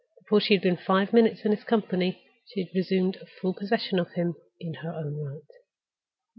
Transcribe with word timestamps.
Before 0.23 0.41
she 0.41 0.55
had 0.55 0.63
been 0.63 0.77
five 0.77 1.13
minutes 1.13 1.45
in 1.45 1.51
his 1.51 1.63
company, 1.63 2.23
she 2.47 2.61
had 2.63 2.73
resumed 2.73 3.19
full 3.39 3.53
possession 3.53 3.99
of 3.99 4.13
him 4.13 4.33
in 4.59 4.73
her 4.81 4.93
own 4.95 5.19
right. 5.23 5.49